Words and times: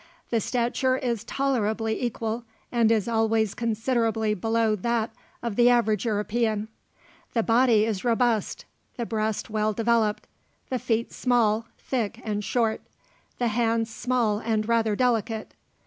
The 0.31 0.41
stature 0.41 0.97
is 0.97 1.23
tolerably 1.23 2.01
equal, 2.01 2.43
and 2.71 2.91
is 2.91 3.07
always 3.07 3.53
considerably 3.53 4.33
below 4.33 4.75
that 4.77 5.11
of 5.43 5.55
the 5.55 5.69
average 5.69 6.05
European; 6.05 6.69
the 7.33 7.43
body 7.43 7.85
is 7.85 8.03
robust, 8.03 8.65
the 8.97 9.05
breast 9.05 9.51
well 9.51 9.73
developed, 9.73 10.25
the 10.71 10.79
feet 10.79 11.13
small, 11.13 11.67
thick, 11.77 12.19
and 12.23 12.43
short, 12.43 12.81
the 13.37 13.49
hands 13.49 13.93
small 13.93 14.39
and 14.39 14.67
rather 14.67 14.95
delicate. 14.95 15.53